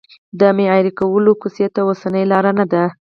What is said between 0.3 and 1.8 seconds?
د معیاري کولو کوڅې ته